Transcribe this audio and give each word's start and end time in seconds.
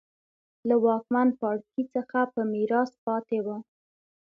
له 0.67 0.75
واکمن 0.85 1.27
پاړکي 1.39 1.83
څخه 1.95 2.19
په 2.33 2.41
میراث 2.53 2.91
پاتې 3.05 3.37
وو. 3.45 3.57